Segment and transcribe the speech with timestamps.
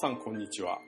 [0.00, 0.78] さんこんにちは。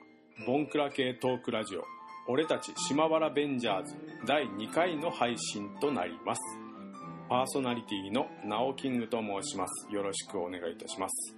[0.47, 1.83] ボンクラ系トークラジオ
[2.27, 6.39] 俺たち島原ベンジャーズ第2回の配信となります。
[7.29, 9.93] パーソナリティのナオキングと申します。
[9.93, 11.35] よろしくお願いいたします。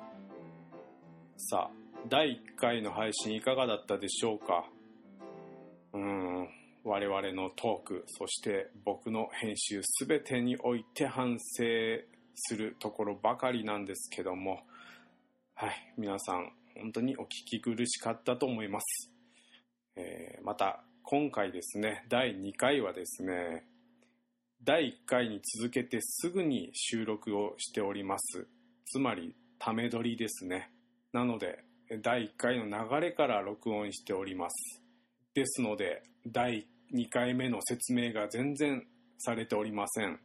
[1.36, 1.72] さあ
[2.08, 4.64] 第1回の配信いかがだったでしょうか？
[5.92, 6.48] うん
[6.86, 11.66] 我々のトークそして僕の編集すべてにおいて反省
[12.36, 14.62] するところばかりなんですけども。
[15.56, 19.12] はい皆さん本当にお聞き苦しかったと思います、
[19.96, 23.68] えーまた今回ですね第2回はですね
[24.66, 28.48] 第1回に続けてすぐに収録をしております。
[28.88, 30.72] つまりため撮りですね。
[31.14, 31.64] なので
[32.02, 34.82] 第1回の流れから録音しております。
[35.36, 38.88] ですので第2回目の説明が全然
[39.20, 40.20] されておりません。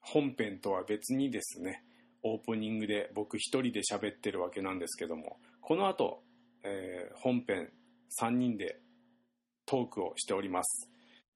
[0.00, 1.84] 本編とは別にですね
[2.22, 6.22] オープニングで僕一人で喋ってるわけなんですけどもこの後、
[6.64, 7.70] えー本編
[8.20, 8.80] 3人で
[9.66, 10.90] トークをしております、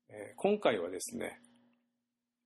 [0.09, 1.41] えー今回はですね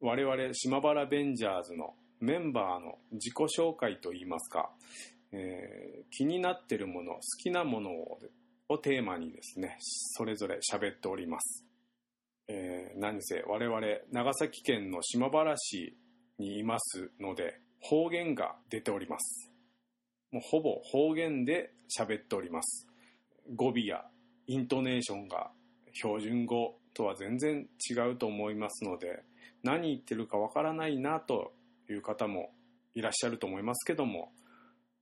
[0.00, 4.70] 我々島原ベンジャーズのメンバーの自己紹介といいますか、
[5.32, 8.18] えー気になってるもの好きなものを
[8.70, 11.64] をテーマにですねそれぞれ喋っております、
[12.48, 13.80] えー何せ我々
[14.12, 15.96] 長崎県の島原市
[16.38, 19.47] にいますので方言が出ております。
[20.30, 22.86] もうほぼ方言で喋っております。
[23.54, 24.04] 語尾や
[24.46, 25.50] イントネーションが
[25.94, 29.22] 標準語とは全然違うと思いますので
[29.62, 31.52] 何言ってるかわからないなと
[31.88, 32.50] いう方も
[32.94, 34.32] いらっしゃると思いますけども、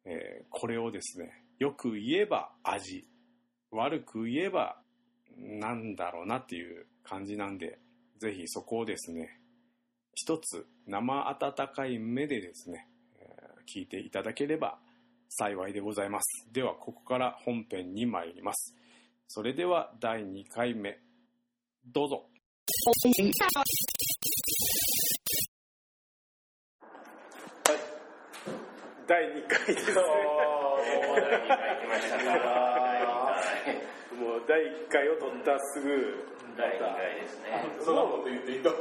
[0.04, 3.06] えーこれをですねよく言えば味
[3.70, 4.76] 悪く言えば
[5.36, 7.78] なんだろうなっていう感じなんで
[8.18, 9.40] ぜひそこをですね
[10.14, 12.88] 一つ生温かい目でですね、
[13.18, 14.78] えー聞いていただければ
[15.28, 16.46] 幸いでございます。
[16.52, 18.74] ではここから本編に参ります。
[19.28, 20.98] それでは第2回目。
[21.86, 22.26] どうぞ。
[29.06, 29.94] 第2回ですね。
[34.18, 36.24] もう第1回を取ったすぐ。
[36.56, 37.44] 第2回ですね。
[37.84, 38.70] そんなこと言っていいか。
[38.70, 38.78] いや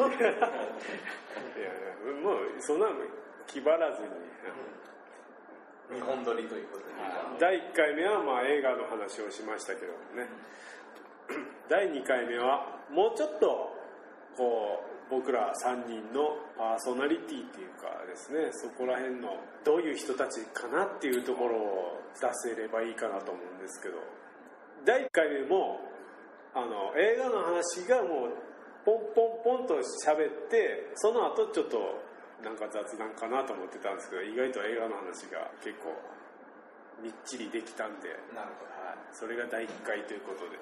[2.23, 2.93] もうそんなの
[3.47, 4.09] 気張らずに
[5.93, 6.85] 日本撮りということで
[7.39, 10.27] 第1回目はまあ映画の話をしましたけどね。
[11.69, 13.73] 第2回目はもうちょっと
[14.37, 23.97] こう僕ら3人のパーソナリティっていうかですねそこら辺のどういう人たちかなっていうところを出せればいいかなと思うんですけど。
[24.85, 25.81] 第1回目も
[26.53, 28.45] あの映画の話がもう
[28.85, 29.75] ポンポンポンと
[30.05, 31.99] 喋ってその後ちょっと
[32.43, 35.95] なんか雑談かなと思ってたんですけど意外と映画の話が結構
[37.01, 40.57] みっちりできたんで、なるほどはい、それが第1回ということで。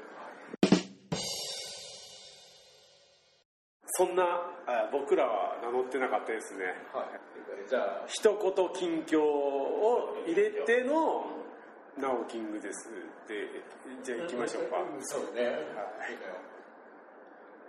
[3.95, 4.23] そんな
[4.65, 6.65] あ僕らは名乗ってなかったですね。
[6.91, 7.69] はい。
[7.69, 11.25] じゃあ一言近況を入れての
[12.01, 12.89] 「ナオキングです」
[13.29, 13.61] で
[14.01, 15.59] じゃあ行きましょうか、そうね。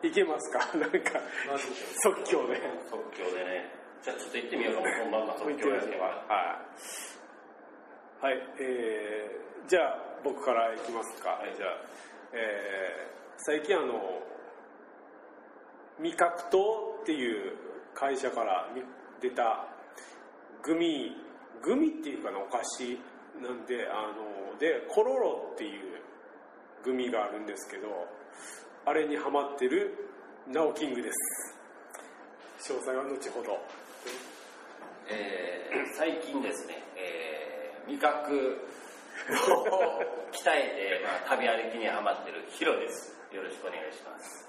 [0.03, 0.11] い。
[0.11, 0.61] けますか？
[0.79, 1.21] なんか
[2.03, 2.61] 即興で。
[2.91, 3.84] 即興でね。
[4.03, 4.81] じゃあちょっと行ってみようか。
[5.03, 5.97] 本番が即行って興ですけど。
[5.97, 11.55] みましょうかはい、はいえーじゃあ僕からいきますか、はい。
[11.57, 11.69] じゃあ、
[12.33, 14.23] えー最近あの
[16.01, 17.57] 味覚糖っていう
[17.95, 18.83] 会社からみ
[19.21, 19.67] 出た
[20.63, 21.17] グミ
[21.63, 22.99] グミっていうかなお菓子
[23.43, 24.13] なんであ
[24.53, 26.01] のでコロロっていう
[26.85, 27.89] グミがあるんですけど
[28.87, 30.11] あれにハマってる
[30.47, 32.73] ナオキングです。
[32.73, 33.59] 詳細は後ほど
[35.09, 40.01] えー最近ですね、えー味覚を
[40.33, 43.13] 鍛えて、まあ、旅歩きにハマってるヒロです。
[43.33, 44.49] よろしくお願いします。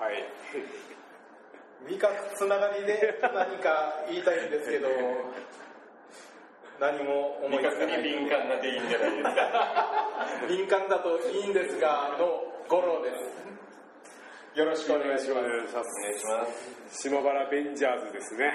[0.00, 0.24] はい
[1.86, 4.88] 味覚つながりで何か言いたいんですけど
[6.80, 10.08] 何も思いつかない敏感なでいいんじゃないですか。
[10.48, 13.42] 敏感だといいんですがの五郎です
[14.54, 15.40] よろしくお願いします。
[15.40, 16.46] お願いしますお願いしま
[16.90, 17.02] す。
[17.02, 18.52] 島原ベンジャーズですね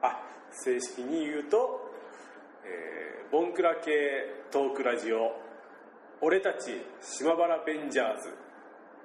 [0.00, 0.20] あ
[0.52, 1.90] 正式に言うと、
[2.64, 3.90] えーボンクラ系
[4.52, 5.34] トークラジオ
[6.20, 8.28] 俺たち島原ベンジャーズ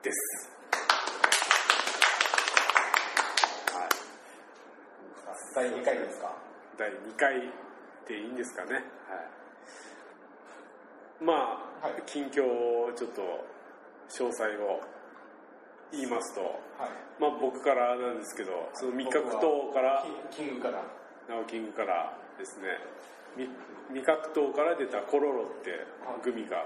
[0.03, 0.51] です。
[3.73, 3.89] はい。
[5.55, 6.37] 第2回ですか？
[6.77, 7.41] 第2回
[8.07, 8.73] でいいんですかね。
[8.73, 8.83] はい。
[11.23, 11.33] ま
[11.81, 12.03] あ、はい。
[12.05, 13.21] 近況をちょっと
[14.09, 14.81] 詳細を
[15.91, 16.89] 言いますとはい。
[17.19, 20.83] まあ僕からなんですけどその味覚糖からキングから。
[21.29, 22.67] ナオキングからですね。
[23.37, 23.47] み
[23.93, 25.71] 味覚糖から出たコロロって
[26.23, 26.65] グミが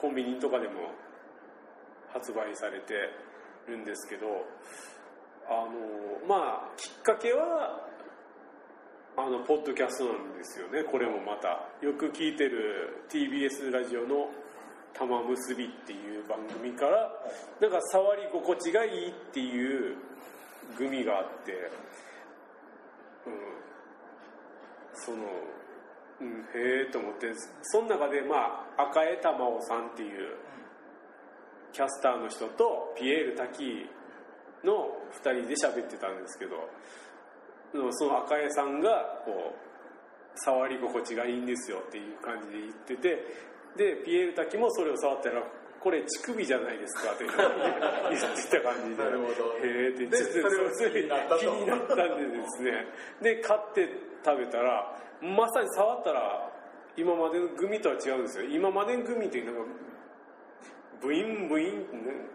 [0.00, 0.92] コンビニとかでも
[2.12, 2.94] 発売されて
[3.66, 4.26] るんですけど
[5.48, 7.84] あのまあきっかけは
[9.16, 10.84] あのポッドキャストなんですよね。
[10.84, 11.66] これもまた。
[11.84, 14.30] よく聞いてる TBS ラジオの
[14.94, 17.12] 「玉結び」っていう番組から
[17.60, 19.96] なんか触り心地がいいっていう
[20.76, 21.52] グミがあって、
[23.26, 23.32] うん、
[24.94, 25.18] その、
[26.20, 27.32] うん、へえと思って
[27.62, 30.36] その中でまあ赤江玉緒さんっていう
[31.72, 33.88] キャスターの人とピエール滝
[34.64, 36.68] の2人で喋ってたんですけど
[37.92, 39.68] その赤江さんがこう
[40.44, 43.24] 触り心地がいいんですよっていう感じで言ってて
[43.76, 45.42] でピエール滝もそれを触ったら
[45.80, 49.04] これ乳首じゃないですかって 言ってた感じで。
[49.04, 49.58] なるほど。
[49.58, 51.38] へえってでそれをそれ気になったと。
[51.38, 52.86] 気になったんでですね。
[53.22, 53.88] で買って
[54.24, 56.50] 食べたらまさに触ったら
[56.96, 58.48] 今までのグミとは違うんですよ。
[58.50, 59.60] 今までのグミってなんか
[61.00, 61.86] ブインブインね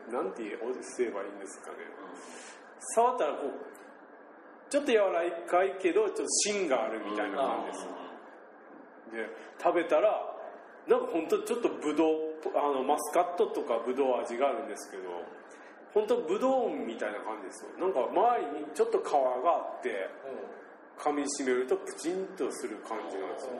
[0.09, 1.77] なんて言えばいいんですかね。
[2.95, 7.87] 触ったらこうちょっと柔らかいけどちょっと芯があるみたいな感じです。
[9.11, 9.29] で
[9.61, 10.32] 食べたら
[10.87, 12.17] なんか本当ちょっとブドウ
[12.55, 15.03] あのマスカットとかブドウ味があるんですけど
[15.93, 17.69] 本当ブドウみたいな感じですよ。
[17.79, 19.15] なんか周りにちょっと皮が
[19.47, 20.09] あって
[20.99, 23.53] 噛みしめるとプチンとする感じなんですよ。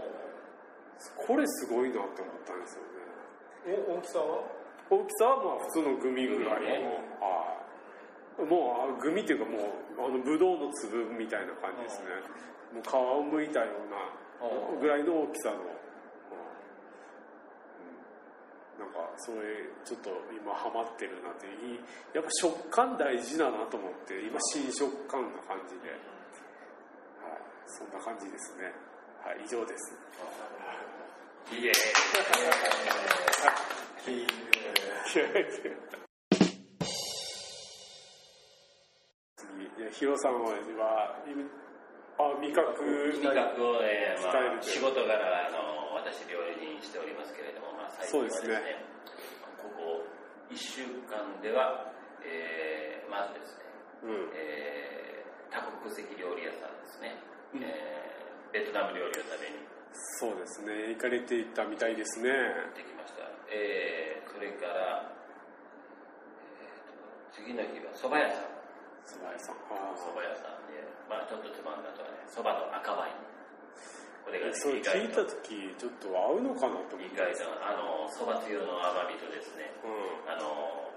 [1.28, 2.81] これすごいなって思ったんですよ
[3.72, 3.78] ね。
[3.88, 4.44] お大きさは？
[4.90, 6.60] 大きさはまあ普通のグミぐらい。
[6.60, 6.68] は
[8.40, 8.44] い。
[8.44, 9.62] もうあグミっていうかもう
[10.00, 12.08] あのブドウの粒みたいな感じですね。
[12.74, 13.96] もう皮をむいたような
[14.81, 15.64] ぐらいの大きさの、うん
[18.84, 21.80] なんかそれちょっと今ハマってるなっていい
[22.12, 27.40] やっぱ食感大事だなと思って今新食感な感じで、はい、
[27.80, 28.76] そんな感じですね。
[29.24, 29.96] はい以上です。
[31.56, 31.72] いえ。
[39.38, 40.84] 次いやヒロさんは今
[42.20, 42.84] あ味覚
[43.16, 45.83] 味覚を、えーまあ、仕事柄あの
[46.13, 48.86] 私料理人しておりますけれども、まあ、最近はですねね
[49.57, 50.06] ここ
[50.54, 51.89] 1週間では、
[52.21, 53.65] えーまずですね、
[54.06, 54.30] うん。
[54.38, 57.13] えー多国籍料理屋さんですね、
[57.54, 57.63] うん。
[57.65, 59.57] えーベトナム料理を食べに。
[60.21, 60.94] そうですね。
[60.94, 62.30] 行かれていたみたいですね。
[62.30, 62.38] 行
[62.69, 65.10] ってきました、えーそれから、
[66.62, 66.94] えー
[67.33, 68.54] と次の日は蕎麦屋さん。
[69.10, 69.57] 蕎麦屋さん。
[69.74, 70.77] あ蕎麦屋さんで、
[71.10, 73.33] まあ、ちょっとつまんだとはね蕎麦と赤ワイン
[74.24, 80.31] これがねあそれ聞いた時ちょっと合うのかなと思って意外とあの蕎麦つゆの甘みとですねうん。
[80.31, 80.48] あの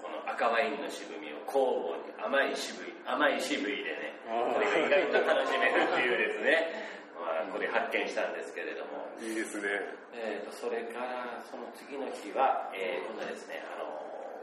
[0.00, 9.86] この赤ワインの渋みを交互に甘い渋い甘い渋いでねこれが意外と楽しめるっていうですね、 まあ、これ発見したんですけれども、いいですね。
[10.14, 13.86] えー、とそれからその次の日は、えー今度はですねあの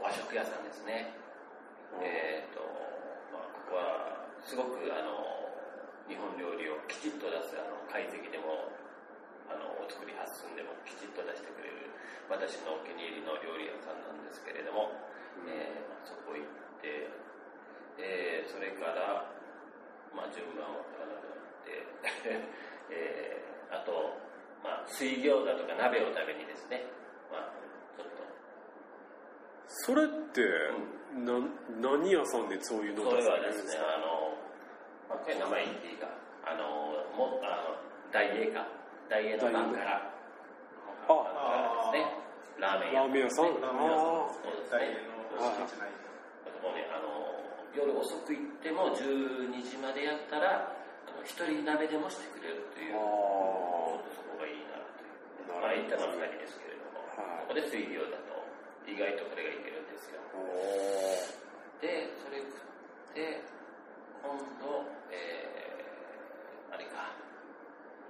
[0.00, 1.12] 和食屋さんですね。
[2.00, 2.60] えーと
[3.32, 5.43] まあ、ここはすごくあの
[6.08, 8.68] 日本料理をきちっと出すあの懐石でも
[9.48, 11.92] あのお作り発寸でもきちっと出してくれる
[12.28, 14.92] 私のお気に入りの料理屋さんなんですけれども、
[15.44, 16.46] えーまあそこ行っ
[16.80, 17.08] て、
[18.00, 19.24] えーそれから、
[20.12, 21.72] まあ、順番を取らなくなって、
[22.92, 23.92] えーあと、
[24.62, 26.86] まあ、水餃子とか鍋を食べにですね、
[27.32, 27.50] まあ、
[27.96, 28.22] ちょっと。
[29.66, 30.40] それって、
[31.14, 31.40] な
[31.80, 34.23] 何屋さんでそういうのそれは出されるんですかですね、あの、
[35.08, 36.08] まあ、名前言っていいか、
[36.44, 37.76] あの、もあの
[38.12, 38.66] 大英か、
[39.08, 40.14] 大英の番から、
[41.08, 42.06] あですね、
[42.58, 42.80] ラー。
[42.80, 43.60] メンラーメン屋さん。
[43.60, 44.70] ラーメン屋さん。
[44.70, 44.96] 大ね。
[44.96, 45.90] 変の敷地内
[46.62, 47.34] もうね、あの、
[47.76, 52.96] 夜遅く行っても12時までやったら、あの一人鍋でもしてくれるという、
[54.14, 55.52] そこがいいなという。
[55.52, 57.44] なまあ、ったばっかりですけれども、はい。
[57.44, 58.40] ここで水餃子と、
[58.88, 60.20] 意外とこれがいけるんですよ。
[61.82, 63.53] で、それ食って、
[64.24, 67.12] 今度、えー、あれか、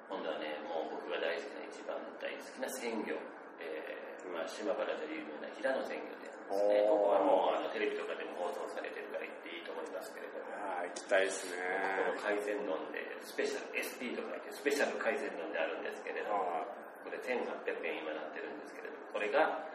[0.07, 3.19] 今度はね、もう僕が大好きな、一番大好きな鮮魚、
[3.59, 6.87] えーまあ、島原で有名な平野鮮魚店ですね。
[6.87, 11.59] ここはもうあのテレビとかでも放送されてるから行っていいと思いますけれども、あー行きたいですね。
[12.07, 16.71] この海鮮丼で、スペシャル、ST と書いて、スペシャル海鮮丼であるんですけれども、は
[17.03, 19.67] これ1800円今なってるんですけれども、これが、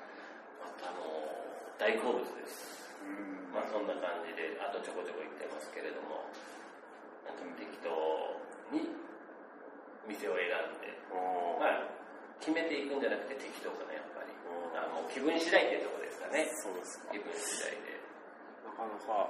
[0.63, 1.03] またあの、
[1.75, 2.88] 大好物です。
[3.03, 6.29] いうんまあそんな感じで、あとちょこちょこ行ってますけれども、
[7.25, 7.89] なんか適当
[8.74, 8.89] に
[10.08, 11.18] 店を選んで、あ
[11.58, 11.89] まあ、
[12.39, 14.32] 決めていくんじゃなくて適当かな、やっぱり。
[14.34, 16.48] うんあもう気分次第っていうところですかね。
[16.62, 18.00] そうですか気分次第で。
[18.65, 19.29] なかなか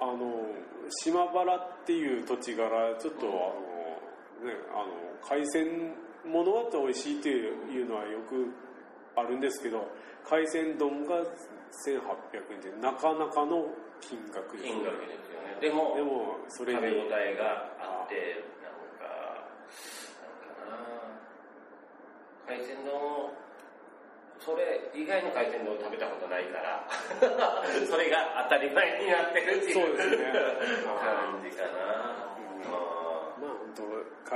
[0.00, 0.50] あの
[0.90, 8.50] 島原っていう土地柄ちょっとあのねあの海鮮物はって美味しいっていうのはよく
[9.16, 9.86] あるんですけど
[10.28, 11.22] 海鮮丼が
[11.82, 13.66] 1800円でなかなかの
[14.00, 15.58] 金額です金額ですよね。
[15.60, 19.06] でもでもそれ食べで応えがあってなんか
[20.20, 20.70] なんか
[22.46, 22.54] な。
[22.54, 23.32] 海鮮丼
[24.44, 26.84] それ以外の海鮮丼食べたことないから
[27.88, 30.16] それが当たり前になってるっていうそうですね。
[31.00, 31.70] 感じかな、
[32.68, 32.76] ま
[33.40, 33.82] まあ本当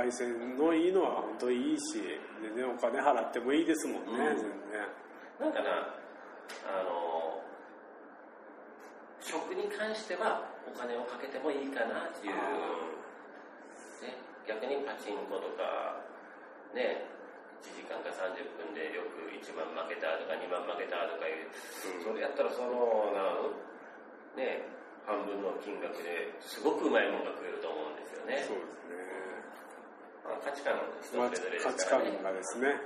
[0.01, 4.37] 海鮮のいいのは本当いいし全然お金払ってもいいですもんね、うん。
[4.37, 4.37] 全
[4.71, 4.81] 然。
[4.81, 5.69] あなんかな
[6.65, 7.18] あの
[9.29, 12.41] 食に関してはお金をかけてもいいかなっていう、
[14.01, 14.17] ね、
[14.49, 16.01] 逆にパチンコとか
[16.73, 17.05] ね
[17.61, 21.51] 1時間か30分でよく1万負けたとか2万負けたとかいう、
[22.01, 23.53] それやったらそのなん
[24.33, 24.65] ね
[25.03, 28.47] 半分の金額ですごくうまいものが食えると思うんですよね。
[28.47, 28.95] そうですね。
[30.23, 32.79] まあ価値観の人まあそれぞれで価値観すからねがですね、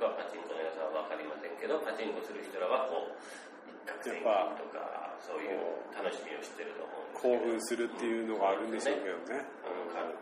[0.00, 3.51] 僕はパチンコの良さは分かりませんけどパチンコする人らはこう
[3.82, 4.24] 一攫千金
[4.56, 7.12] とかそういう楽しみを知ってると思うん。
[7.12, 10.14] です興奮するっていうのがあるんでしょうけどね、うんあの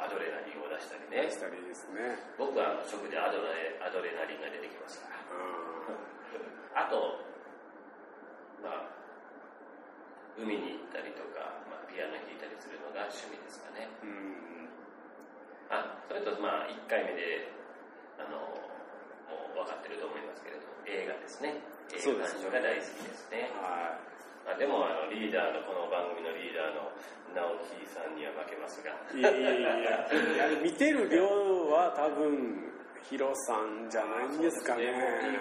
[0.00, 7.20] アドレナリンを出したりねしたりですね、僕は食でアドレアドレナリンが出てきますからあと
[8.64, 8.88] まあ
[10.40, 14.72] 海に行ったりとか、まあ、ピアノ弾いたりするのが趣味ですかねうん
[15.68, 17.52] あそれとまあ1回目で
[18.16, 18.40] あの
[19.28, 23.50] もう分かってると思いますけれど映画ですね映画鑑賞が大好きですね。
[23.58, 23.98] は
[24.46, 26.90] まあ、でもあのリーダーのこの番組のリーダーの
[27.34, 28.94] 直樹さんには負けますが。
[29.14, 31.26] いいやいやいや見てる量
[31.70, 32.70] は多分
[33.02, 34.90] ヒロさんじゃないんですかね。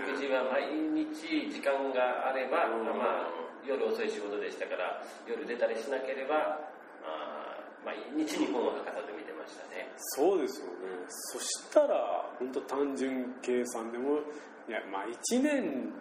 [0.10, 2.86] 育児は毎日時間があれば、うん。
[2.86, 6.60] まあ、夜遅い仕事でしたから夜出たりしなければ
[7.04, 9.92] あー毎日日本を欠かさず見てましたね。
[10.18, 10.72] そうですよね。
[11.08, 14.20] そしたら本当単純計算でも
[14.68, 15.94] いやまあ1年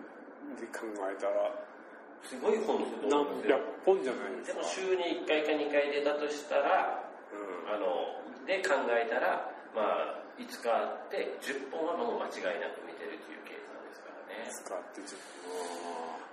[0.56, 1.68] で考えたら。
[2.24, 6.98] すごい本数と何百本じゃないでですもか週に1回か2回出たとしたら
[7.30, 7.70] うん。
[7.70, 14.50] あので考えたらまあ5日あって10本はもう間違いなく見てるという計算ですからね。
[14.50, 15.20] 使ってちょっ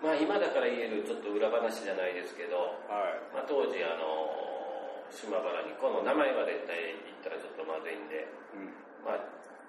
[0.02, 3.18] まあ今だから言えるちょっと裏話じゃないですけど、とはい。
[3.34, 4.46] まあ、当時あの
[5.10, 8.70] 島原にこの名前は絶対言ったらちょっとまずいんで、うん。
[9.02, 9.22] まあ、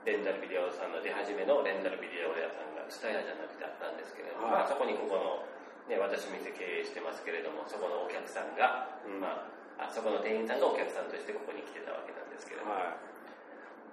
[0.04, 4.66] レンタルビデオさんの出始めのレンタルビデオ屋さんが蔦屋じゃなくてあったんですけれども、はい。
[4.66, 5.46] まあ、そこにここの、
[5.86, 9.20] ね、私店経営してますけれどもそこのお客さんが、うん。
[9.20, 9.46] ま
[9.78, 12.96] あ、あそこの店員さんがお客さんとしてここに来てたわけなんですけれども、は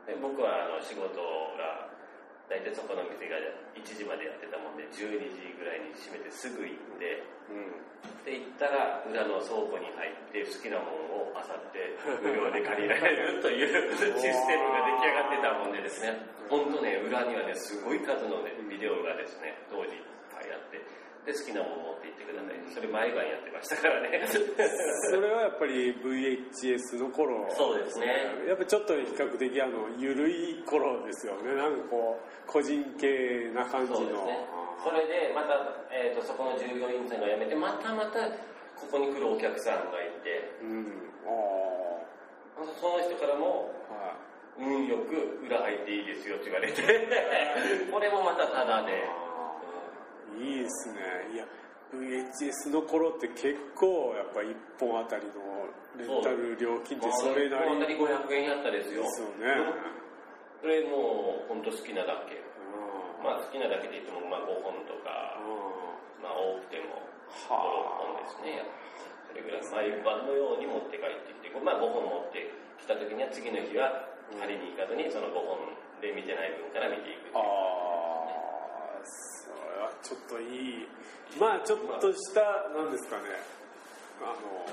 [0.08, 1.16] で僕はあの仕事
[1.56, 1.93] が
[2.50, 3.40] 大体そこの店が
[3.74, 7.84] 1時までやってたもんで12時ぐらいに閉めてすぐ行っていうん。
[8.24, 16.20] で行ったら裏の倉庫に入って好きなものを漁って 無料で借りられるというシステムが出来上がってたもんでですね。
[16.50, 20.80] 本当ね裏にはねすごい数の、ね、ビデオがですね当時いっぱいあって
[21.26, 22.60] で好きなもの持って行ってください。
[22.76, 24.28] それ毎晩やってましたからね。
[24.28, 27.48] それはやっぱり VHS の頃。
[27.56, 28.08] そうですね。
[28.48, 31.56] やっぱちょっと比較的あの緩い頃ですよね。
[31.56, 33.98] なんかこう個人系な感じの。
[33.98, 34.48] そうですね。
[34.84, 35.56] それでまた、
[35.96, 38.28] えー、とそこの従業員さんが辞めてまたまた
[38.76, 40.60] ここに来るお客さんがいて。
[40.62, 41.08] うん。
[41.24, 42.04] あ
[42.80, 44.18] その人からもあは
[44.60, 46.84] 運よく裏入っていいですよって言われて。
[47.92, 49.08] これもまたタダで
[50.40, 51.00] いいいですね。
[51.34, 51.46] いや
[51.94, 59.04] VHS の頃って結構やっぱ1本あたりのレンタル料金ってそれなりこの辺り500円やったですよ。
[59.04, 59.54] ですよね。
[60.62, 62.34] それもう本当好きなだけ。
[62.34, 63.24] うん。
[63.24, 66.26] まあ好きなだけで言ってもまあ5本とかうん。
[66.26, 66.98] まあ多くても
[67.46, 68.66] は56本ですね。
[69.30, 69.62] それぐらい。
[69.70, 72.50] 毎晩のように持って帰ってきてまあ5本持って
[72.82, 74.10] きた時には次の日は
[74.42, 75.62] 借りに行かずにその5本
[76.02, 78.03] で見てない分から見ていくっていう
[80.04, 80.88] ちょっといい
[81.40, 82.42] まあちょっとした
[82.76, 83.24] なんですかね。
[84.22, 84.68] あの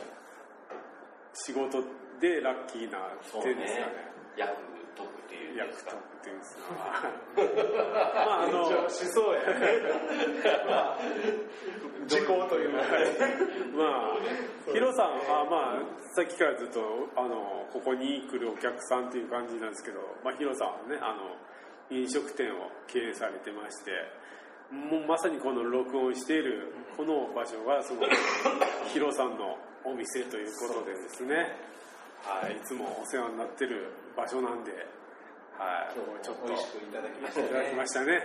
[1.33, 1.83] 仕事
[2.21, 2.99] でラッキーな
[3.31, 3.87] そう点ですかね。
[3.87, 4.53] ね役
[4.97, 6.63] 得っていうん役ですか得っていうんですか
[8.27, 9.47] まああの緊張しそうやね。
[10.69, 10.99] まあ
[12.07, 12.85] 時効というのは
[13.71, 16.81] まあ、ヒロさんは、まあ、さっきからずっと、
[17.15, 21.39] あの、ここに来るお客さんっていう感じなんですけど、まあ、ヒロさんはね、あの、
[21.91, 23.91] 飲食店を経営されてまして、
[24.71, 28.03] もうまさにこの録音している、この場所が、その、
[28.93, 31.57] ヒロさんのお店ということでですね、
[32.23, 34.73] はい、いつもお世話になってる場所なんで、
[35.59, 38.23] はい、今日ちょっと、も美味しくいただきましたいただきねましたね。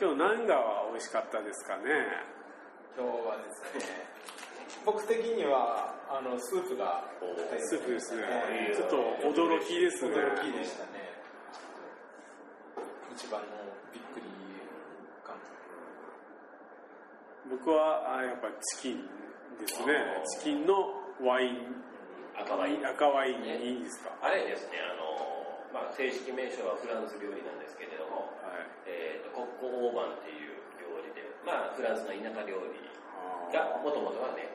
[0.00, 0.56] 今日何が
[0.90, 1.82] 美味しかったですかね？
[2.96, 4.04] 今日はですね
[4.84, 7.04] 僕的にはあのスープが
[7.58, 8.22] スープですね。
[8.50, 8.96] えーちょっと
[9.30, 10.10] 驚きですね。
[10.10, 11.12] 驚きでしたね。
[13.14, 13.46] 一番の
[13.92, 14.26] びっくり
[15.24, 15.36] 感
[17.50, 19.02] 僕はあやっぱチキン
[19.58, 19.94] ですね。
[20.40, 21.74] チキンのワイン。
[22.38, 22.86] 赤ワイン。
[22.86, 24.14] 赤ワインいいですか？
[24.22, 28.66] あれですねあの、まあ、正式名称はフランス料理なんですけれども、はい。
[28.86, 32.78] えー、とコッコオーバンっていう料理で、まあ、フランスの田舎料理
[33.52, 34.48] がもともとはね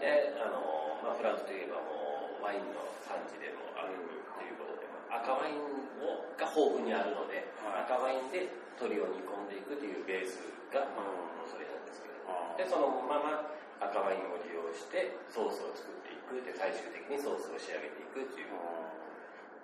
[0.00, 3.92] であの、まあ、フランスといえばもうワインの産地でもある
[4.38, 5.60] ということで、まあ赤ワイン
[6.00, 7.84] をが豊富にあるので、はい。
[7.84, 8.48] 赤ワインで
[8.80, 10.40] 鶏を煮込んでいくというベース
[10.72, 12.09] が、まあうんそれなんですけれど
[12.56, 13.48] でそのまま
[13.80, 16.38] 赤ワインを利用してソースを作っていく。
[16.44, 18.54] で最終的にソースを仕上げていくっていう。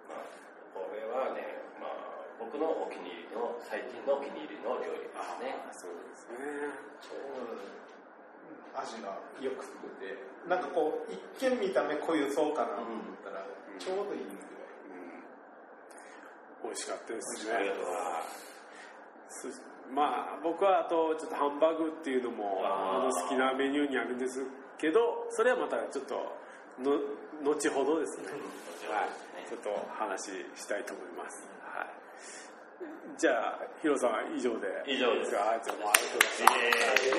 [0.08, 0.26] まあ、
[0.75, 5.54] これはね、まあ、僕のお気に入りの、最近のお気に入りの料理ですね。
[5.75, 6.70] そうですね。
[7.02, 7.87] ちょうど。
[8.76, 13.49] 味がよく作ってなんかこう一見見た目濃ゆそうかなと思ったら、ん。
[13.78, 14.61] ちょうどいいんですよ。
[16.64, 16.70] うん。
[16.70, 17.54] 美味しかったですね。
[17.54, 24.45] ありがとうございまあ僕はあとちょっとハンバーグっていうのもあの好きなメニューにあるんです
[24.78, 26.14] けどそれはまたちょっと
[26.78, 26.99] の
[27.43, 28.26] 後ほどですね。
[28.90, 29.09] はい。
[29.49, 30.25] ちょっと話
[30.55, 31.49] したいと思います。
[31.62, 31.87] はい。
[33.19, 34.66] じゃあヒロさんは以上で。
[34.87, 35.37] 以上です。
[35.38, 37.16] あじゃあもうありがとうございます。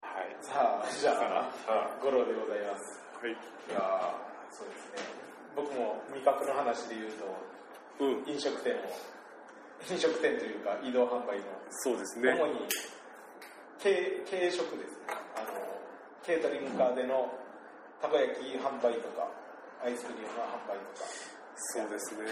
[0.00, 0.36] はい。
[0.40, 1.98] さあじゃああ。
[2.02, 3.04] 五郎でございます。
[3.20, 3.32] はい。
[3.32, 3.34] い
[3.72, 4.25] やーそうですね
[5.56, 8.28] 僕も味覚の話で言うとうん。
[8.28, 8.84] 飲食店を
[9.90, 11.48] 飲食店というか移動販売の
[11.82, 12.30] そうですね。
[12.36, 12.68] 主に
[13.82, 15.16] 軽軽食ですね。
[15.34, 15.56] あの
[16.24, 17.32] ケータリングカーでの
[18.02, 19.32] たこ焼き販売とか
[19.82, 21.08] アイスクリームの販売とか。
[21.72, 22.24] そうですね。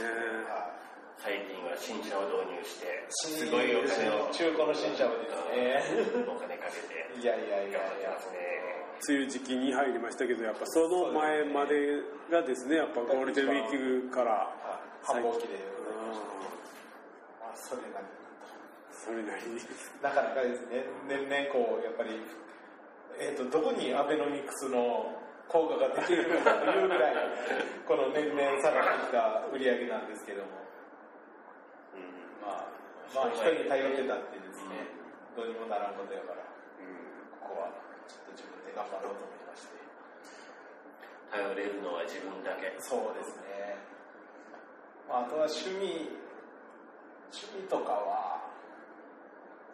[0.46, 0.83] はい
[1.24, 5.80] 最近は新車を導入して、新すごいお金を、中古の新車をですね。
[6.28, 8.12] お金かけて、いやいやいやいや。
[8.12, 9.00] ね。
[9.08, 14.52] 梅雨時期に入りましたけどやっぱその前までがですねやっぱゴールデンウィークからは
[15.08, 15.14] い。
[15.16, 15.56] 繁忙期で。
[17.40, 18.12] ああそれなりに。
[18.92, 19.60] それなりに。
[20.02, 20.84] なかなかですね。
[21.08, 22.20] 年々こうやっぱり、
[23.18, 25.10] えー、とどこにアベノミクスの
[25.48, 27.14] 効果が出ているのかというぐらい
[27.88, 30.73] この年々下がってきた売り上げなんですけども
[33.12, 34.88] まあまあ人に頼ってたってですね
[35.36, 36.46] どうにもならんことやから
[37.42, 37.74] ここは
[38.08, 39.76] ちょっと自分で頑張ろうと思いまして。
[41.34, 42.70] 頼れるのは自分だけ。
[42.78, 43.74] そうですね、
[45.08, 46.14] まあ、あとは趣味
[47.34, 48.46] 趣味とかは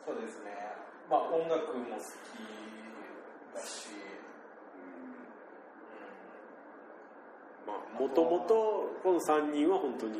[0.06, 0.72] そうですね。
[1.10, 2.40] まあ音楽も好き
[3.54, 3.92] だし、
[7.66, 8.54] まあもともと
[9.02, 10.16] この3人は本当に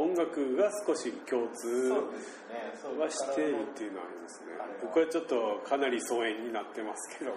[0.00, 2.74] 音楽が少し共通そうですね。
[2.82, 4.46] そうはしているっていうのはありますね。
[4.82, 7.36] 僕はちょっとかなり疎遠になってますけども。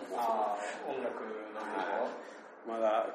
[0.88, 1.58] 音楽の
[2.68, 3.08] まだ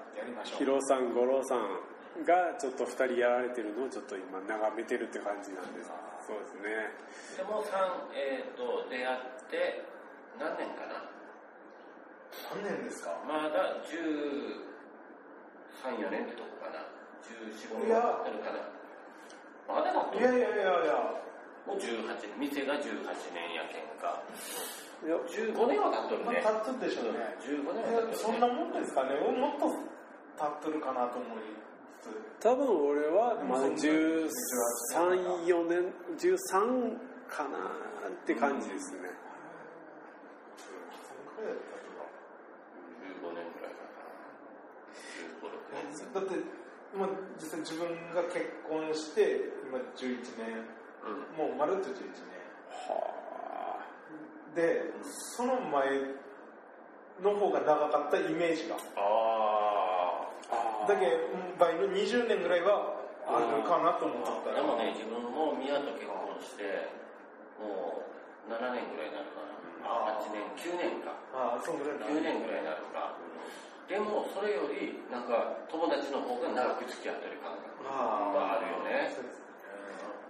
[0.45, 5.91] ヒロさん五郎さんがちょっと2人やられてるのをちょっと今眺めてるって感じなんです。
[6.27, 6.89] そうですね。
[7.37, 9.19] でもさん、えっ、と、出会っ
[9.51, 9.85] て、
[10.39, 11.05] 何年かな？
[12.55, 13.13] 何年ですか。
[13.29, 14.57] まだ13、
[16.01, 16.81] 4年ってとこかな。
[17.21, 18.23] 14、5いや。
[18.25, 18.82] 年経ってるかな。
[19.73, 20.95] まだだといやいやいやいや
[21.67, 22.05] もう18
[22.39, 22.83] 年、店が18
[23.33, 24.23] 年やけんか。
[25.05, 26.43] いや15年は経っとるね。
[26.45, 28.15] まあ経つでしょうね15年いやは経っとるね。
[28.15, 29.67] そんなもんですかねもっと
[30.39, 31.43] 経っとるかなと思い
[32.03, 39.09] つつ多分俺はまだでもそんな134年13かなって感じですね、
[40.59, 42.05] そのくらいだったとか
[43.01, 44.05] 15年くらいかな。
[45.41, 46.13] 15、6年。
[46.13, 46.35] だって、
[46.95, 47.09] まあ、
[47.41, 50.61] 実際自分が結婚して今11年
[51.03, 51.49] うん。
[51.49, 52.37] もうまるっと11年
[52.89, 53.81] は
[54.55, 54.93] で
[55.37, 55.99] その前
[57.23, 64.55] の方が長かったイメージがあああだけうん倍の20年ぐらいはあるかなと思ったあ。
[64.55, 66.91] らでもね、自分も宮と結婚して、
[67.63, 69.87] もう7年ぐらいになるかな。
[69.87, 71.15] あー8年、9年か。
[71.33, 73.12] ああそんぐらいな9年ぐらいになるか。
[73.93, 79.13] でも、それより、なんか、友達の方が長く付き合ってる感覚あがあるよね。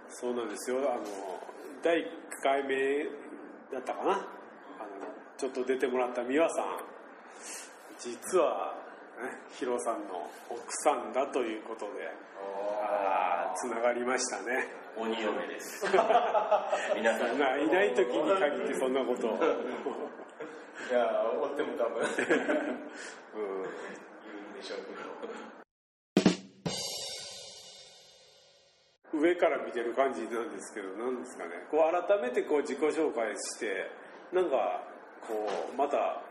[0.09, 0.79] そうなんですよ。
[0.79, 1.03] あの
[1.81, 2.05] 第1
[2.43, 2.75] 回目
[3.71, 4.11] だったかな。
[4.11, 4.19] あの
[5.37, 6.65] ちょっと出てもらった美和さん。
[7.99, 8.75] 実は、
[9.23, 12.11] ね、ヒロさんの奥さんだということで
[13.55, 14.67] つながりましたね。
[14.97, 15.85] 鬼嫁です。
[16.95, 17.37] 皆さん。
[17.39, 20.42] まあいない時に限ってそんなことを、 うん、
[20.93, 21.09] いや
[21.41, 23.65] 追っても多分言うん
[24.53, 24.93] でしょうけ
[29.17, 29.17] ど。
[29.19, 31.65] 上から見てる感じなんですけどなんですかね。
[31.71, 33.89] こう改めてこう自己紹介して
[34.31, 34.83] なんか
[35.27, 36.21] こうまた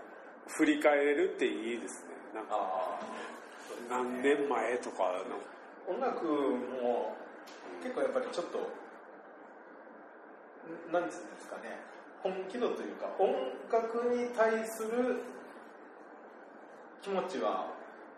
[0.47, 2.15] 振り返れるっていいですね。
[2.33, 3.01] なんかあ
[3.91, 5.43] 何年前とかの。
[5.93, 7.17] 音楽も
[7.83, 8.71] 結構やっぱりちょっと
[10.93, 11.91] なんつうんですかね
[12.23, 13.35] 本気度というか音
[13.71, 15.23] 楽に対する
[17.03, 17.67] 気持ちは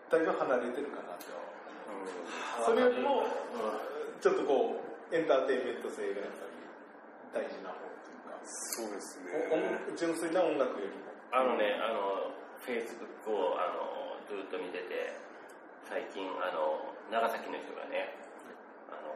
[0.09, 1.25] だいぶ離れてるかなと。
[2.65, 3.25] それよりも
[4.21, 4.77] ちょっとこ
[5.11, 8.37] うエンターテインメント性がやっぱり大事な方というか。
[8.45, 9.19] そうです
[9.51, 11.05] おね音純粋な音楽よりも。
[11.35, 12.31] あのね、あの、
[12.63, 15.11] フェイスブックをあのずっと見てて、
[15.83, 16.79] 最近、あの、
[17.11, 18.15] 長崎の人がね、
[18.87, 19.11] あの、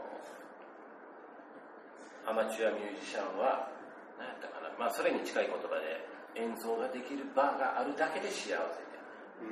[2.28, 3.72] アマチュアミュージシャンは、
[4.20, 6.00] 何やったかな、まあ、それに近い言葉で、
[6.40, 8.96] 演奏ができる場があるだけで幸せで、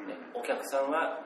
[0.08, 1.20] ね、お客さんは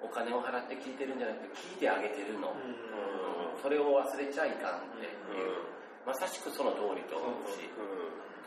[0.00, 2.54] お金を払って聴いてるんじゃなくて、聴いてあげてるの。
[2.54, 3.60] うん。
[3.60, 5.66] それを忘れちゃいかんっていう、
[6.06, 7.66] まさしくその通りと思うし、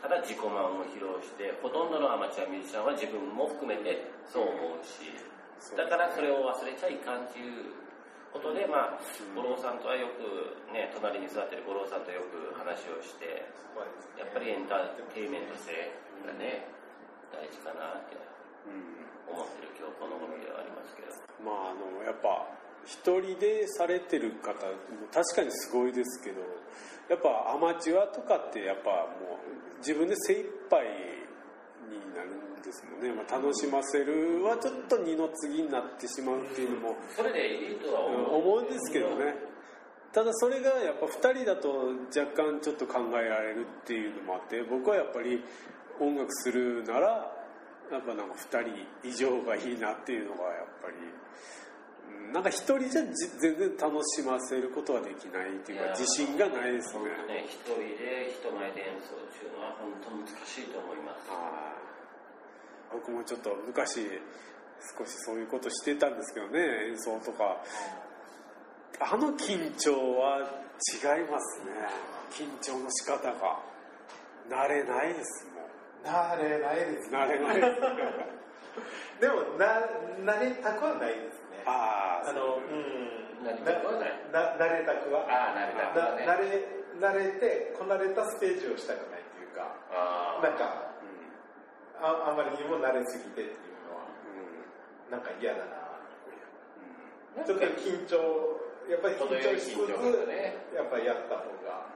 [0.02, 5.12] ただ自己満を披露してほとんどのアマチュアミュージシャンは自分も含めてそう思うし。
[5.76, 7.72] だからそれを忘れちゃいかんっていう
[8.34, 9.00] ことでまあ
[9.38, 13.46] 五郎さんとはよくね隣に座ってる五郎さんとよく話をして
[14.18, 15.70] やっぱりエンターテインメント性
[16.26, 16.66] がね
[17.30, 18.18] 大事かなって
[19.30, 21.14] 思ってる今日この頃ではありますけど。
[21.46, 22.50] まああのやっぱ
[22.84, 26.40] 一人でされてる方も確かにすごいですけど
[27.08, 30.86] やっぱアマチュアとかってやっぱもう自分で精一杯
[31.88, 38.62] になるんですもんね、まあ、楽しませるはちょっと二の次になってしまうっていうのもそれでいいとは思う。
[38.62, 39.34] んですけどね。
[40.12, 45.42] ただそれがやっぱ2人だと若干ちょっと考えられるっていうのもあって僕はやっぱり
[46.00, 47.08] 音楽するなら
[47.90, 51.10] やっぱなんか2人以上がいいなっていうのがやっぱりうん
[52.34, 57.46] なんか1人じゃじ全然楽しませることはできないっていうか自信がないです本ね当ね。
[57.46, 61.30] 一人で人前で演奏っていうのは本当難しいと思います。
[61.30, 61.78] は
[62.90, 62.98] い。
[62.98, 64.02] 僕もちょっと昔
[64.98, 66.58] 少しそういうことしてたんですけどね
[66.90, 67.62] 演奏とか。
[68.98, 70.42] あの緊張は
[70.90, 71.70] 違いますね。
[72.34, 73.62] 緊張の仕方が。
[74.50, 76.12] 慣れないですもん。
[76.12, 77.16] 慣れないですね。
[77.16, 81.38] 慣れないです でもな慣れたくはないです。
[81.38, 85.26] ねあああのうん慣れたくはないな慣れたくは。
[85.28, 86.26] ああ慣れたくはね。
[86.26, 86.64] な慣れ
[87.00, 89.68] 慣れてこなれたステージをしたくないっていうか。
[89.92, 90.92] あなんか
[92.00, 94.08] ああまりにも慣れすぎてっていうのは
[95.08, 95.12] うん。
[95.12, 95.84] なんか嫌だな。
[97.40, 98.16] あちょっと緊張
[98.88, 100.56] やっぱり緊張しつつね。
[100.74, 101.92] やっぱりやった方が。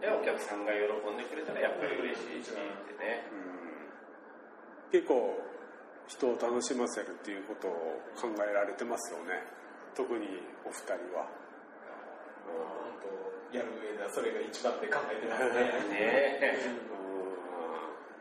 [0.00, 3.22] でお客さんが喜んでくれたらやっぱり嬉しいしってね。
[3.30, 5.00] うん。
[5.00, 5.38] 結構
[6.08, 9.42] 人を楽しませるっていうことを考えられてますよね。
[9.94, 10.26] 特に
[10.64, 11.28] お二人は。
[12.46, 15.60] 本当やる上ではそれが一番って考えてますね。
[15.90, 16.92] ね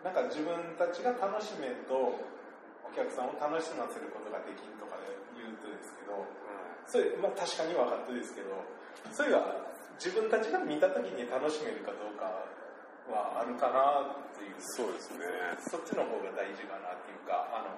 [0.04, 6.26] なんか自分たちが楽しめんとお客さんを楽しませることができんとかで言うとですけど
[6.90, 8.50] それ、まあ、確かに分かってですけど
[9.14, 12.26] それは自分たちが見た時に楽しめるかどうか
[13.10, 14.56] はあるかなっていう。
[14.60, 15.26] そうですね。
[15.70, 17.71] そっちの方が大事かなっていうかあの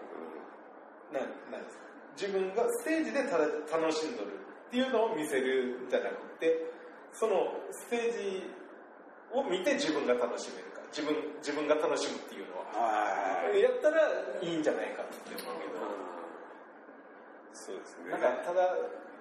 [1.14, 1.22] な
[1.54, 1.84] なんですか。
[2.18, 4.34] 自分がステージでただ楽しんどる
[4.68, 6.66] っていうのを見せるんじゃなくて
[7.14, 8.50] そのステージ
[9.34, 10.82] を見て自分が楽しめるか。
[10.94, 12.66] 自分自分が楽しむっていうのは。
[12.74, 14.10] はいやったら
[14.42, 15.82] いいんじゃないかって思うけど。
[17.54, 18.12] そうですね。
[18.12, 18.78] なんかただ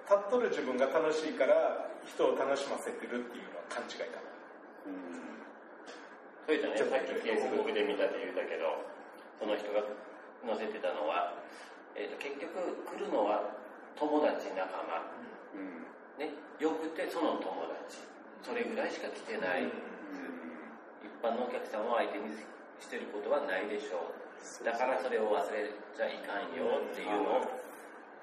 [0.09, 4.29] 立っとる自分が楽しいから人を楽しませてるっていうのは勘違いかな。
[4.85, 5.33] うん。
[6.45, 6.77] それじゃね。
[6.77, 8.83] さっきフェイスブックで見たって言ったけど
[9.39, 9.81] その人が
[10.43, 11.33] 載せてたのは、
[11.95, 13.53] えー、と結局来るのは
[13.95, 15.05] 友達仲間。
[15.53, 15.85] うん。
[16.17, 16.33] ね。
[16.59, 18.01] よくてその友達。
[18.43, 19.71] それぐらいしか来てない、
[20.99, 22.35] 一般のお客さんを相手に
[22.83, 24.67] してることはないでしょう。
[24.67, 27.63] だからそれを忘れちゃいかんよっていうのを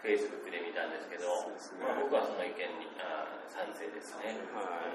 [0.05, 1.57] フェイスブックで見たんですけどね。
[1.81, 4.93] まあ、僕はその意見にあー賛成ですね、は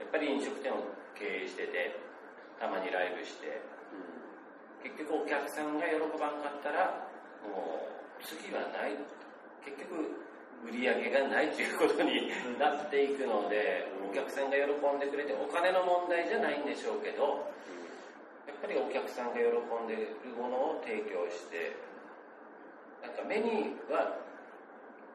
[0.00, 0.04] い。
[0.04, 2.00] やっぱり飲食店を経営してて
[2.56, 3.60] たまにライブして
[4.80, 7.07] 結局お客さんが喜ばんかったら
[7.44, 8.96] もう次はない
[9.64, 10.28] 結局
[10.66, 17.46] 売り上げがないということになっていくのでお客さんが喜んでくれてお金の問題じゃないんでしょうけど
[18.50, 21.78] やっぱりお客さんが喜んでいるものを提供して
[23.02, 24.18] なんか目には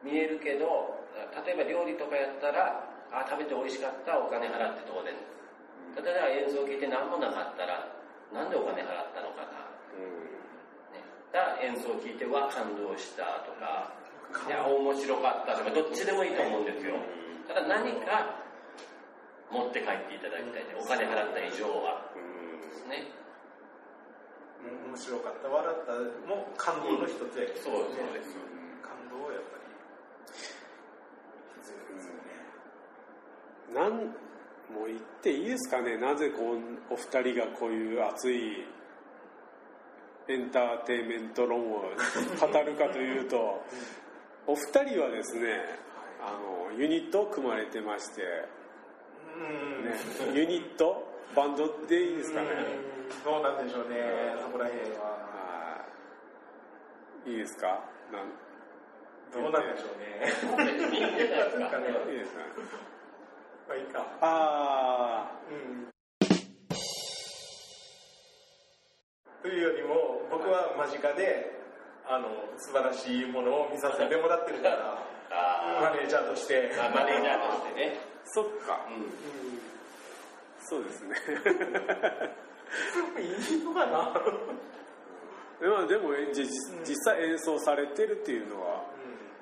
[0.00, 1.04] 見えるけど
[1.44, 5.20] 例えば料理とかやったらあ食べて美味しかったお金払って当然で。
[5.20, 7.86] す例えば演奏を聴いて何もなかったら
[8.34, 9.43] なんでお金払ったのか
[11.34, 13.90] なね、だから演奏を聴いては感動したとか、
[14.46, 16.94] いや、面白かったとか、どっちでもいいと思うんですよ。
[17.48, 18.38] ただ何か
[19.50, 20.74] 持って帰っていただきたいね。
[20.78, 22.06] お金払った以上は。
[22.14, 23.10] ですね。
[24.64, 25.48] 面白かった。
[25.48, 25.92] 笑った
[26.26, 28.38] も感動の一つやけど、そうそうです。
[28.80, 29.66] 感動はやっぱり
[31.60, 32.30] 必要ですよね、
[33.74, 33.92] なん
[34.72, 35.98] もう言っていいですかね。
[35.98, 38.64] なぜこうお二人がこういう熱い
[40.28, 43.62] エンターテインメント論を語るかというと
[44.46, 45.78] お二人はですね
[46.20, 46.32] あ
[46.72, 48.22] のユニットを組まれてまして、
[49.36, 49.84] うん。
[49.84, 49.92] ね、
[50.34, 51.06] ユニット
[51.36, 52.48] バンドでいいですかね？
[52.48, 53.24] うん。
[53.32, 53.96] どうなんでしょうね
[54.42, 55.04] そこら辺は。
[55.04, 55.84] は
[57.26, 57.30] い。
[57.30, 57.84] いいですか？
[59.32, 60.04] どうなんでしょうね。
[60.94, 61.76] いいですか？
[62.10, 62.40] いいですか
[63.68, 64.06] まあいいか。
[64.20, 65.93] あうん
[69.44, 71.60] というよりも僕は間近で
[72.08, 75.04] あの素晴らしいものを見させてもらってるから
[75.84, 76.72] マあネージャーとして。
[76.96, 78.00] マネージャーとしてね。
[78.00, 78.88] あそっか。
[78.88, 79.04] うん。
[80.64, 81.12] そうですね。
[83.20, 84.16] いいのかな、
[85.68, 86.42] まあでもじ
[86.82, 88.84] 実際演奏されてるっていうのは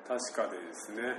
[0.05, 1.15] 確かでですね。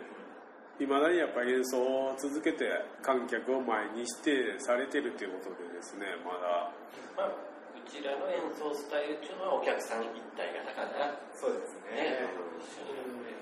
[0.79, 2.69] いまだにやっぱり演奏を続けて
[3.01, 6.71] 観客を前にしてされてるっていうことでですねまだ。
[7.17, 7.54] まあう
[7.87, 11.17] ちらの演奏スタイルっていうのはお客さん一体型かな。
[11.35, 12.25] そうですね。
[12.25, 12.29] ね。
[12.59, 13.33] 一緒になって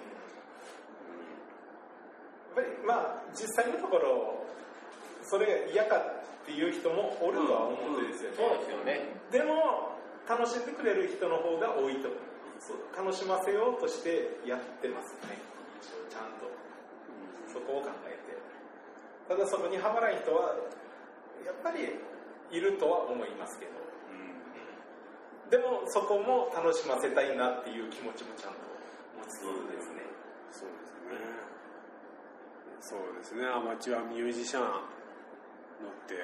[2.53, 4.45] やっぱりまあ実際のところ
[5.23, 9.17] それが嫌かっていう人もおるとは思うんですよね、そうですよね。
[9.31, 9.97] でも
[10.29, 12.09] 楽しんでくれる人の方が多いと。
[12.97, 15.35] 楽しませようとしてやってますね。
[15.83, 16.47] 一応ちゃんと。
[17.53, 18.39] そこを考えて。
[19.29, 20.55] ただそこにハマらん人は
[21.45, 21.99] やっぱり
[22.57, 23.73] いるとは思いますけど
[25.53, 28.65] でもそこも楽しませたいなっていう気持ちもちゃんと
[29.21, 30.01] 持つですね、
[30.49, 31.21] そうですね。
[32.81, 33.45] そうですね。
[33.45, 34.73] アマチュアミュージシャンのっ
[36.09, 36.17] て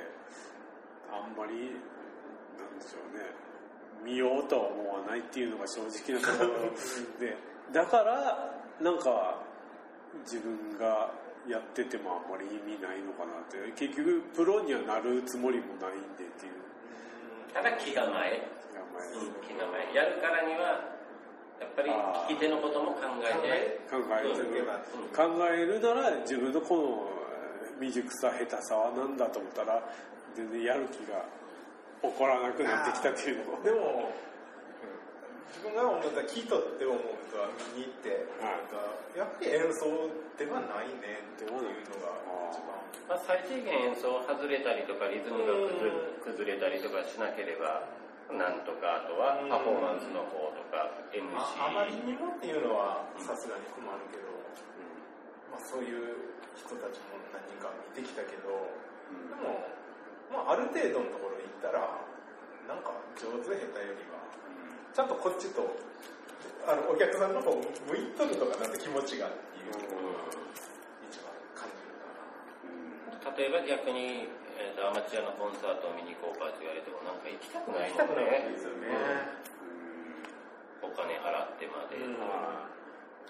[1.13, 1.77] あんまり
[2.57, 3.29] なんでしょうね。
[4.03, 6.73] 見ようとは思わないっていうのが正直なところ
[7.21, 7.37] で。
[7.71, 9.45] だからなんか
[10.25, 11.13] 自分が
[11.47, 13.61] やっててもあんまり意味ないのかなって。
[13.77, 16.53] 結局プロにはなるつもりもないんでっていう。
[17.53, 19.47] ただ気構え気構えうん。
[19.47, 20.99] 気構えやるからには
[21.59, 21.91] やっぱり
[22.31, 24.63] 聞き手のことも考えて考えそうる
[25.11, 27.19] 考えるなら自分のこの
[27.83, 29.83] 未熟さ下手さは何だと思ったら
[30.35, 31.27] 全然やる気が
[32.03, 34.15] 起こらなくなってきたっていうのもでも、
[35.51, 38.63] 自分が思った聞いとって思うとは見に行って、はい。
[38.63, 38.79] なんか
[39.19, 40.07] やっぱり演奏
[40.39, 42.15] ではないねっていうのが
[42.55, 42.79] 一番。
[43.11, 47.89] まあ、最低限演奏外れたりとかリズムが崩れ崩れたりとかしなければ
[48.29, 54.29] なんとかあとはパフォーマンスの方とか MC ああまりにもっていうのはさすがに困るけど、
[55.49, 58.53] まあ、そういう人たちも何人か見てきたけど、
[59.09, 59.65] でも、
[60.29, 61.81] まあ、ある程度のところ行ったら
[62.69, 64.21] なんか上手下手よりは
[64.93, 65.65] ちゃんとこっちと
[66.69, 67.65] あのお客さんの方向
[67.97, 69.73] いとるとかなんて気持ちがっていう
[71.09, 73.33] 一番感じるかな。
[73.33, 74.29] 例えば逆に、
[74.59, 78.91] えーとアマチュアのコンサートを見に行こうかって言われてもなんか行きたくない行きたくもんねないわけですよね。
[80.83, 81.99] お金払ってまで、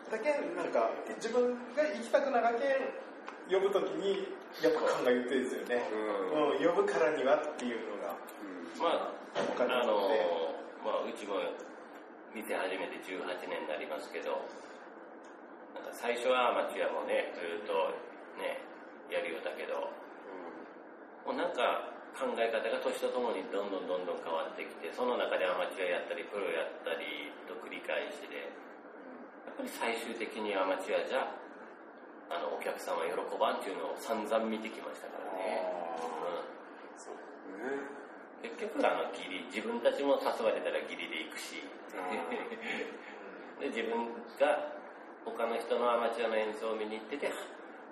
[0.09, 0.89] だけんなんか
[1.21, 3.09] 自分が行きたくながけん
[3.49, 4.29] 呼ぶときに
[4.61, 6.57] やっぱ考えてるんですよね、う。
[6.57, 8.17] うん、呼ぶからにはっていうのが
[8.77, 10.09] まああの
[10.85, 11.41] まあうちも
[12.33, 14.45] 店始めて18年になりますけど
[15.73, 17.73] なんか最初はアマチュアもねずっと
[18.37, 18.61] ね
[19.09, 19.89] やるようだけど
[21.29, 28.49] もうなんか考え方が年とともにどんどんどんどん変わってきてその中でアマチュアやったりプロやったりと繰り返しで
[29.45, 31.29] やっぱり最終的にアマチュアじゃ
[32.33, 35.69] あのお客さんは喜ばんっていうのを散々見てきましたからね、
[38.41, 38.49] うん。
[38.49, 41.61] 結局あのギリ自分たちも誘われたらギリで行くし。
[43.61, 44.81] で自分が
[45.29, 47.29] 他の人のアマチュアの演奏を見に行ってて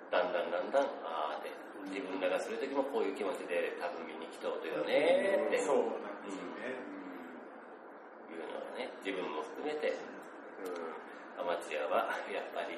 [0.09, 6.73] だんだんだんだんああで自分らがする時もこういう気持ちで多分見に来とうとよねってそうなんですよね、
[8.33, 9.95] いうのがね自分も含めて
[11.39, 12.75] アマチュアはやっぱり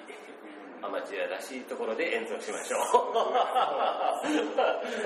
[0.83, 2.83] アマチュアらしいところで演奏しましょう。
[2.87, 3.01] そ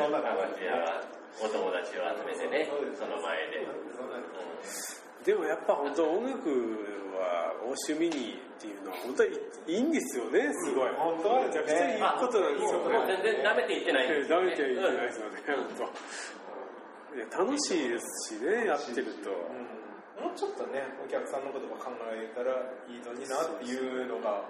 [0.06, 1.02] うなんアマチュアは
[1.42, 2.78] お友達を集めてねそ
[3.10, 3.66] の前で、
[3.98, 4.24] そうなん。
[5.26, 6.44] でもやっぱ本当音楽
[7.24, 14.06] はお趣味にっていうのは本当にいいんですよねすごい、本当はめちゃくちゃいいことなんですよもうね全然舐めていってない。
[14.06, 15.44] んですよねダメちゃいけないですよね。
[15.48, 15.84] 本当
[17.14, 19.30] いや楽しいですしねやってると。
[19.30, 20.26] うん。
[20.26, 22.54] もうちょっとねお客さんのことも考えたら
[22.90, 24.44] いいのになっていうのが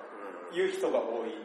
[0.53, 1.35] 言う人が多い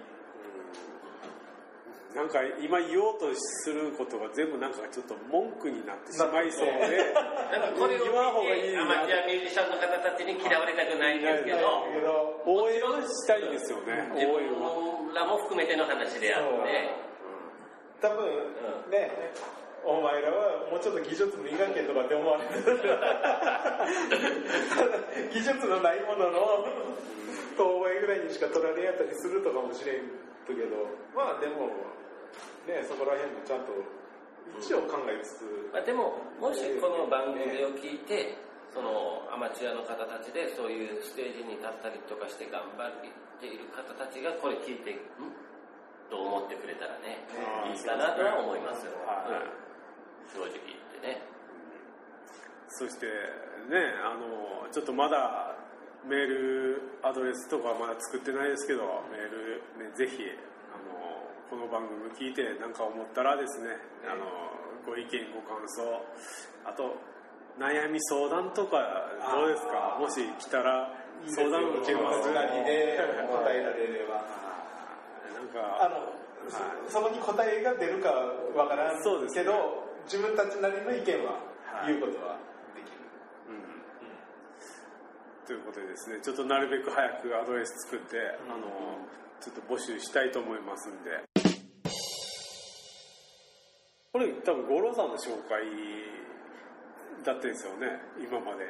[2.15, 7.13] なんか今言おうとすることが全部なんかちょっと文句になってしまいそうで
[7.53, 14.75] なんかこれを言わん方がいい見てアなマチュアミュージシャンの方たちに嫌われたくないんですけど応援したいですよね自応援は
[15.09, 17.09] 分らも含めての話であって。
[18.01, 18.25] 多分
[18.91, 19.11] ね
[19.85, 22.79] お前らはもうちょっと技術磨けとかって思われてる
[25.33, 26.67] 技術のないものの
[27.57, 31.69] 当倍ぐらいにしか取られやったりするとかもしれんけどまあでも
[32.67, 33.73] ねそこら辺もちゃんと
[34.57, 35.71] 一応考えつつ。
[35.73, 38.37] まあ、でももしこの番組を聞いて
[38.73, 42.93] そのアマチュアの方たちでそういうステージに立ったりとかして頑張っ
[43.41, 45.01] ている方たちがこれ聞いてん
[46.09, 47.21] と思ってくれたらね
[47.69, 49.33] いいかなとは思いますよ、はい。
[49.33, 50.49] うん。
[50.49, 51.23] 正直言ってね。
[52.69, 53.13] そしてね
[54.05, 55.57] あのちょっとまだ
[56.07, 60.23] メールアドレスとかまだ作ってないですけどメール、ね、ぜひ
[60.71, 64.25] あのこの番組聞いて何か思ったらですねあの
[64.87, 65.83] ご意見ご感想
[66.65, 66.97] あと
[67.59, 68.79] 悩み相談とか
[69.35, 69.99] どうですか？
[69.99, 70.95] もし来たら
[71.27, 72.31] 相談受けます。
[72.31, 74.23] 自分たちなりで答えられれば。
[75.35, 76.15] なんかあの、
[76.87, 78.11] そそこに答えが出るか
[78.55, 79.43] わからんそうですね。
[79.43, 81.33] けど自分たちなりの意見は
[81.67, 81.99] はい。
[81.99, 82.39] 言うことは
[85.49, 88.21] ということでですねちょっとなるべく早くアドレス作って、
[88.53, 88.69] あの
[89.41, 91.25] ちょっと募集したいと思いますんで。
[94.13, 95.65] これ多分五郎さんの紹介
[97.25, 98.69] だったんですよね今まで。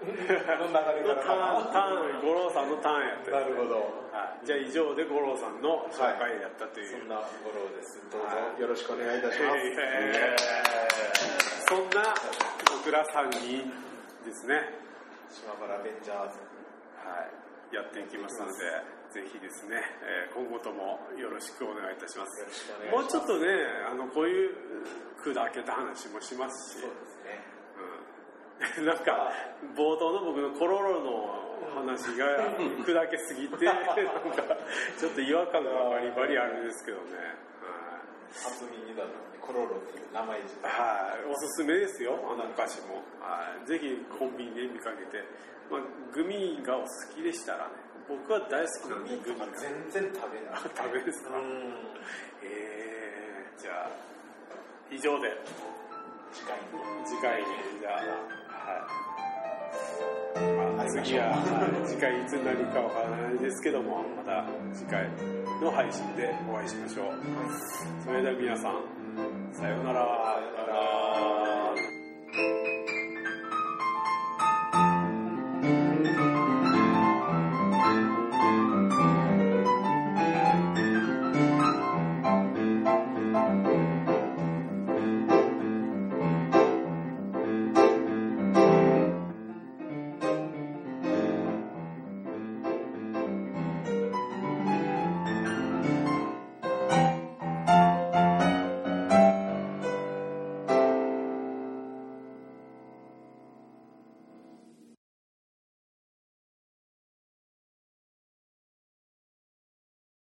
[0.00, 1.60] の流れのから。
[1.68, 3.36] ターン五郎さんのターンやったね。
[3.36, 3.74] なるほど。
[4.12, 8.00] はい、じゃあ以上で五郎さんの紹介やったという、そんな五郎です。
[8.10, 8.26] どうぞ。
[8.28, 8.60] はい。
[8.62, 12.14] よろしくお願いいたします、えーそんな
[12.70, 13.68] 僕ら3人
[14.24, 14.85] ですね
[15.30, 16.38] 島原ベンジャーズ。
[17.02, 22.44] はい、やっていきますので、ぜひですね、えー今後ともよろしくお願いいたします。
[22.50, 22.90] しします。
[22.90, 23.46] もうちょっとね、
[23.88, 24.50] あのこういう
[25.22, 27.42] 砕けた話もしますし、そうですね。
[28.78, 29.32] うん、 なんか
[29.74, 32.26] 冒頭の僕のコロロの話が
[32.84, 34.02] 砕けすぎて、 なんか
[34.98, 37.34] ちょっと違和感がバリバリあるんですけどね。
[38.34, 39.12] 初耳だった。
[39.12, 43.00] のでコロロっていう名前自体はい、はい、おすすめですよ、あのお菓子も。
[43.22, 45.22] はい、ぜひコンビニで見かけて、
[45.70, 45.80] まあ、
[46.12, 47.74] グミがお好きでしたらね、
[48.08, 49.46] 僕は大好きなんで、グミが。
[49.58, 50.60] 全然食べない。
[50.62, 51.38] 食べですか？
[51.38, 51.44] うん。
[52.42, 53.90] えー、じゃあ
[54.90, 55.36] 以上で。
[56.32, 56.64] 次回に。
[57.06, 57.46] 次回に
[57.80, 58.02] じゃあは
[60.42, 61.34] い、まあ、次はは
[61.82, 61.86] い。
[61.88, 65.08] 次回いつになるかわからないですけどもまた次回
[65.62, 67.14] の配信でお会いしましょう。
[68.04, 68.82] それでは皆さん
[69.52, 70.00] さようなら。
[70.00, 70.76] さようなら。